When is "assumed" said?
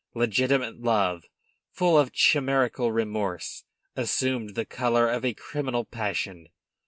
3.95-4.55